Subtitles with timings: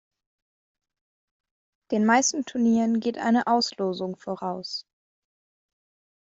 [1.91, 4.87] Den meisten Turnieren geht eine Auslosung voraus.